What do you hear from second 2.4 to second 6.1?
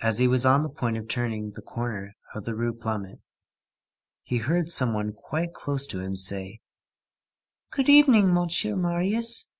the Rue Plumet, he heard some one quite close to